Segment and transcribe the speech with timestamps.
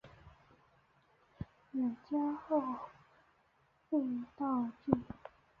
[1.73, 2.59] 永嘉后
[3.91, 4.99] 废严道县。